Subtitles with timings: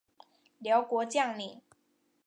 [0.57, 1.61] 辽国将领。